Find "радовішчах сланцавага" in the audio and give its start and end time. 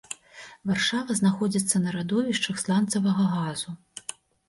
1.99-3.31